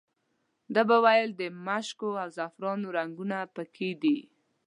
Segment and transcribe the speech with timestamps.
[0.73, 4.17] ده به ویل د مشکو او زعفرانو رنګونه په کې دي.